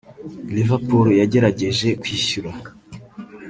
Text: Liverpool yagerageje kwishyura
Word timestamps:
Liverpool 0.55 1.07
yagerageje 1.21 1.87
kwishyura 2.01 2.51